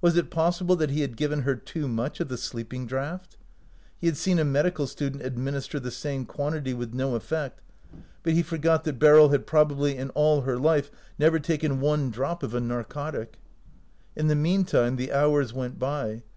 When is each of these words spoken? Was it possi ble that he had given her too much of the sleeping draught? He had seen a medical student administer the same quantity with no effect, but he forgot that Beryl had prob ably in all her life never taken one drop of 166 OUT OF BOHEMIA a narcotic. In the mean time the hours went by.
Was 0.00 0.16
it 0.16 0.30
possi 0.30 0.64
ble 0.64 0.76
that 0.76 0.90
he 0.90 1.00
had 1.00 1.16
given 1.16 1.42
her 1.42 1.56
too 1.56 1.88
much 1.88 2.20
of 2.20 2.28
the 2.28 2.36
sleeping 2.36 2.86
draught? 2.86 3.36
He 3.98 4.06
had 4.06 4.16
seen 4.16 4.38
a 4.38 4.44
medical 4.44 4.86
student 4.86 5.24
administer 5.24 5.80
the 5.80 5.90
same 5.90 6.24
quantity 6.24 6.72
with 6.72 6.94
no 6.94 7.16
effect, 7.16 7.60
but 8.22 8.34
he 8.34 8.44
forgot 8.44 8.84
that 8.84 9.00
Beryl 9.00 9.30
had 9.30 9.44
prob 9.44 9.72
ably 9.72 9.96
in 9.96 10.10
all 10.10 10.42
her 10.42 10.56
life 10.56 10.92
never 11.18 11.40
taken 11.40 11.80
one 11.80 12.10
drop 12.12 12.44
of 12.44 12.52
166 12.52 12.96
OUT 12.96 13.08
OF 13.08 13.12
BOHEMIA 13.12 13.18
a 13.18 13.22
narcotic. 13.24 13.40
In 14.14 14.28
the 14.28 14.36
mean 14.40 14.64
time 14.64 14.94
the 14.94 15.12
hours 15.12 15.52
went 15.52 15.80
by. 15.80 16.22